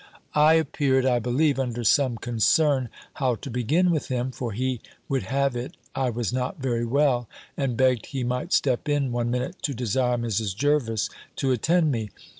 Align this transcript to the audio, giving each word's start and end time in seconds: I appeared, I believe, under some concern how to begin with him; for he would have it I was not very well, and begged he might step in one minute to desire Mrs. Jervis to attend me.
I 0.33 0.55
appeared, 0.55 1.05
I 1.05 1.19
believe, 1.19 1.59
under 1.59 1.83
some 1.83 2.17
concern 2.17 2.89
how 3.13 3.35
to 3.35 3.51
begin 3.51 3.91
with 3.91 4.07
him; 4.07 4.31
for 4.31 4.51
he 4.51 4.81
would 5.07 5.21
have 5.29 5.55
it 5.55 5.77
I 5.93 6.09
was 6.09 6.33
not 6.33 6.57
very 6.57 6.85
well, 6.87 7.29
and 7.55 7.77
begged 7.77 8.07
he 8.07 8.23
might 8.23 8.51
step 8.51 8.89
in 8.89 9.11
one 9.11 9.29
minute 9.29 9.57
to 9.61 9.75
desire 9.75 10.17
Mrs. 10.17 10.55
Jervis 10.55 11.11
to 11.35 11.51
attend 11.51 11.91
me. 11.91 12.09